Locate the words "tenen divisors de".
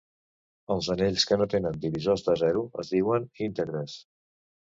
1.51-2.35